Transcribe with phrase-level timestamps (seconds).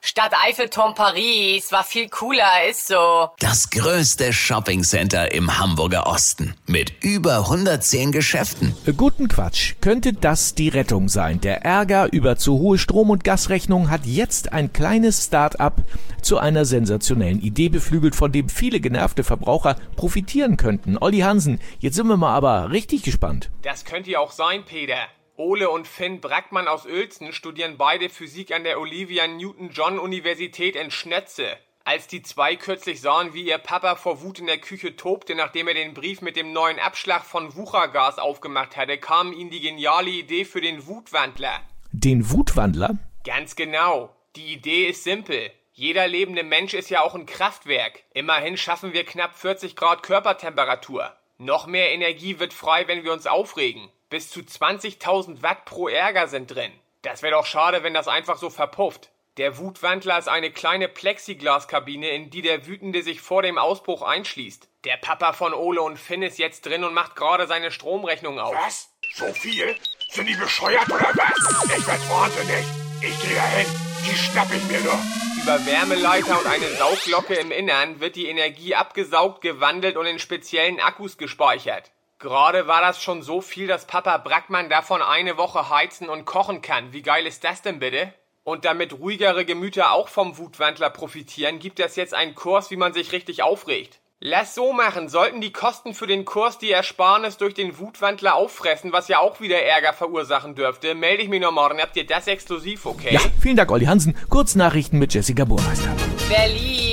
[0.00, 3.30] Stadt Eiffelturm Paris war viel cooler, ist so.
[3.40, 8.76] Das größte Shoppingcenter im Hamburger Osten mit über 110 Geschäften.
[8.96, 9.74] Guten Quatsch.
[9.80, 11.40] Könnte das die Rettung sein?
[11.40, 15.82] Der Ärger über zu hohe Strom- und Gasrechnungen hat jetzt ein kleines Start-up
[16.22, 20.96] zu einer sensationellen Idee beflügelt, von dem viele genervte Verbraucher profitieren könnten.
[20.98, 23.50] Olli Hansen, jetzt sind wir mal aber richtig gespannt.
[23.62, 25.08] Das könnte ja auch sein, Peter.
[25.38, 30.90] Ole und Finn Brackmann aus Uelzen studieren beide Physik an der Olivia Newton-John Universität in
[30.90, 31.56] Schnetze.
[31.84, 35.68] Als die zwei kürzlich sahen, wie ihr Papa vor Wut in der Küche tobte, nachdem
[35.68, 40.10] er den Brief mit dem neuen Abschlag von Wuchergas aufgemacht hatte, kam ihnen die geniale
[40.10, 41.60] Idee für den Wutwandler.
[41.92, 42.98] Den Wutwandler?
[43.24, 44.16] Ganz genau.
[44.34, 45.52] Die Idee ist simpel.
[45.72, 48.02] Jeder lebende Mensch ist ja auch ein Kraftwerk.
[48.12, 51.12] Immerhin schaffen wir knapp 40 Grad Körpertemperatur.
[51.38, 53.88] Noch mehr Energie wird frei, wenn wir uns aufregen.
[54.10, 56.72] Bis zu 20.000 Watt pro Ärger sind drin.
[57.02, 59.10] Das wäre doch schade, wenn das einfach so verpufft.
[59.36, 64.66] Der Wutwandler ist eine kleine Plexiglaskabine, in die der Wütende sich vor dem Ausbruch einschließt.
[64.84, 68.54] Der Papa von Ole und Finn ist jetzt drin und macht gerade seine Stromrechnung auf.
[68.54, 68.88] Was?
[69.14, 69.76] So viel?
[70.08, 71.76] Sind die bescheuert oder was?
[71.78, 72.64] Ich werd wahnsinnig.
[73.02, 73.66] Ich gehe dahin.
[74.06, 74.98] Die schnapp ich mir nur.
[75.42, 80.80] Über Wärmeleiter und eine Sauglocke im Innern wird die Energie abgesaugt, gewandelt und in speziellen
[80.80, 81.92] Akkus gespeichert.
[82.20, 86.62] Gerade war das schon so viel, dass Papa Brackmann davon eine Woche heizen und kochen
[86.62, 86.92] kann.
[86.92, 88.12] Wie geil ist das denn bitte?
[88.42, 92.92] Und damit ruhigere Gemüter auch vom Wutwandler profitieren, gibt es jetzt einen Kurs, wie man
[92.92, 94.00] sich richtig aufregt.
[94.18, 95.08] Lass so machen.
[95.08, 99.40] Sollten die Kosten für den Kurs die Ersparnis durch den Wutwandler auffressen, was ja auch
[99.40, 101.80] wieder Ärger verursachen dürfte, melde ich mich noch morgen.
[101.80, 103.14] Habt ihr das exklusiv, okay?
[103.14, 104.16] Ja, vielen Dank, Olli Hansen.
[104.28, 105.94] Kurznachrichten mit Jessica Burmeister.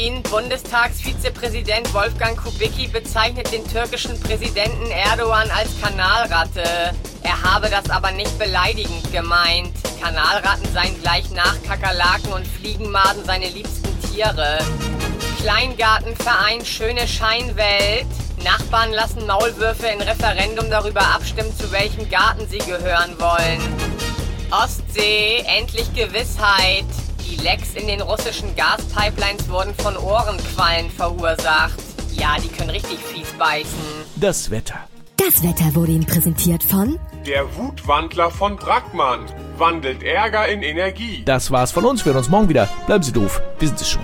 [0.06, 0.22] Berlin.
[0.24, 6.94] Bundestagsvizepräsident Wolfgang Kubicki bezeichnet den türkischen Präsidenten Erdogan als Kanalratte.
[7.24, 9.74] Er habe das aber nicht beleidigend gemeint.
[10.02, 14.60] Kanalratten seien gleich nach Kakerlaken und Fliegenmaden seine liebsten Tiere.
[15.42, 18.08] Kleingartenverein Schöne Scheinwelt.
[18.44, 23.62] Nachbarn lassen Maulwürfe in Referendum darüber abstimmen, zu welchem Garten sie gehören wollen.
[24.52, 26.86] Ostsee, endlich Gewissheit.
[27.30, 31.80] Die Lecks in den russischen Gaspipelines wurden von Ohrenquallen verursacht.
[32.14, 33.80] Ja, die können richtig fies beißen.
[34.16, 34.88] Das Wetter.
[35.18, 39.26] Das Wetter wurde Ihnen präsentiert von Der Wutwandler von Brackmann
[39.58, 41.24] wandelt Ärger in Energie.
[41.26, 42.06] Das war's von uns.
[42.06, 42.70] Wir hören uns morgen wieder.
[42.86, 43.42] Bleiben Sie doof.
[43.60, 44.04] Wir sind es schon.